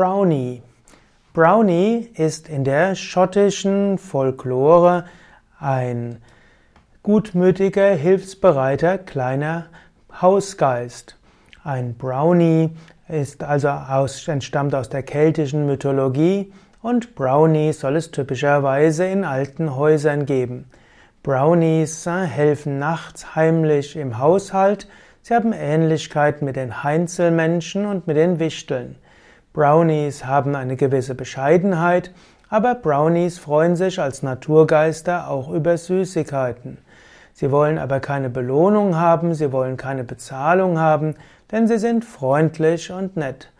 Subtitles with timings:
[0.00, 0.62] Brownie.
[1.34, 5.04] Brownie ist in der schottischen Folklore
[5.58, 6.22] ein
[7.02, 9.66] gutmütiger, hilfsbereiter kleiner
[10.22, 11.18] Hausgeist.
[11.64, 12.70] Ein Brownie
[13.08, 19.76] ist also aus, entstammt aus der keltischen Mythologie und Brownies soll es typischerweise in alten
[19.76, 20.64] Häusern geben.
[21.22, 24.88] Brownies äh, helfen nachts heimlich im Haushalt.
[25.20, 28.96] Sie haben Ähnlichkeit mit den Heinzelmenschen und mit den Wichteln.
[29.52, 32.12] Brownies haben eine gewisse Bescheidenheit,
[32.48, 36.78] aber Brownies freuen sich als Naturgeister auch über Süßigkeiten.
[37.32, 41.16] Sie wollen aber keine Belohnung haben, sie wollen keine Bezahlung haben,
[41.50, 43.50] denn sie sind freundlich und nett.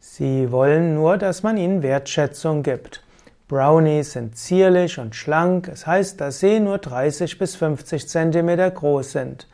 [0.00, 3.04] Sie wollen nur, dass man ihnen Wertschätzung gibt.
[3.46, 9.12] Brownies sind zierlich und schlank, es heißt, dass sie nur 30 bis 50 Zentimeter groß
[9.12, 9.46] sind.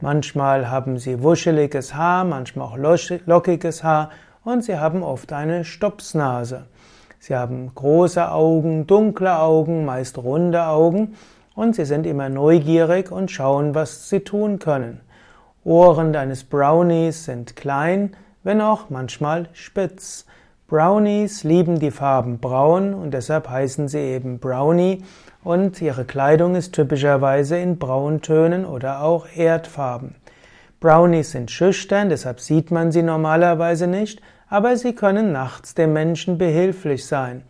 [0.00, 2.78] Manchmal haben sie wuscheliges Haar, manchmal auch
[3.26, 4.08] lockiges Haar
[4.44, 6.66] und sie haben oft eine Stopsnase.
[7.18, 11.14] Sie haben große Augen, dunkle Augen, meist runde Augen
[11.54, 15.00] und sie sind immer neugierig und schauen, was sie tun können.
[15.64, 20.26] Ohren deines Brownies sind klein, wenn auch manchmal spitz.
[20.68, 25.02] Brownies lieben die Farben braun und deshalb heißen sie eben Brownie
[25.42, 30.16] und ihre Kleidung ist typischerweise in Brauntönen oder auch Erdfarben.
[30.80, 36.38] Brownies sind schüchtern, deshalb sieht man sie normalerweise nicht, aber sie können nachts dem Menschen
[36.38, 37.42] behilflich sein.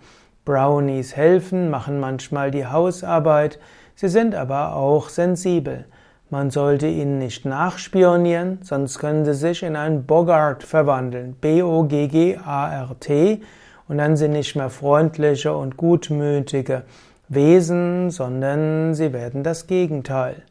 [0.45, 3.59] Brownies helfen, machen manchmal die Hausarbeit,
[3.95, 5.87] sie sind aber auch sensibel.
[6.31, 11.37] Man sollte ihnen nicht nachspionieren, sonst können sie sich in einen Bogart verwandeln.
[11.41, 13.43] B-O-G-G-A-R-T.
[13.87, 16.83] Und dann sind nicht mehr freundliche und gutmütige
[17.29, 20.43] Wesen, sondern sie werden das Gegenteil.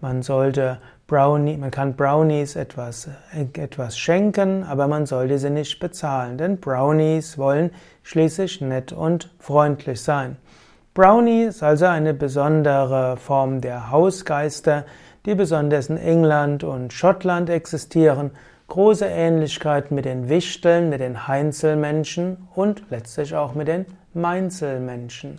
[0.00, 3.10] Man sollte Brownie, man kann Brownies etwas,
[3.52, 10.00] etwas schenken, aber man sollte sie nicht bezahlen, denn Brownies wollen schließlich nett und freundlich
[10.00, 10.38] sein.
[10.94, 14.86] Brownie ist also eine besondere Form der Hausgeister,
[15.26, 18.30] die besonders in England und Schottland existieren,
[18.68, 25.38] große Ähnlichkeit mit den Wichteln, mit den Heinzelmenschen und letztlich auch mit den Mainzelmenschen.